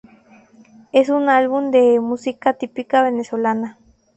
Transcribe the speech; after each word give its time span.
Es 0.93 1.09
un 1.09 1.29
álbum 1.29 1.69
de 1.69 1.99
música 1.99 2.53
típica 2.53 3.03
venezolana. 3.03 3.77